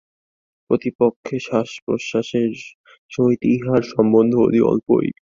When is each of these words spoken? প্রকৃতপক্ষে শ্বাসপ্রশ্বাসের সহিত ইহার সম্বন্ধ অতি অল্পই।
প্রকৃতপক্ষে 0.69 1.35
শ্বাসপ্রশ্বাসের 1.39 2.51
সহিত 3.11 3.41
ইহার 3.53 3.81
সম্বন্ধ 3.93 4.33
অতি 4.45 4.59
অল্পই। 4.63 5.07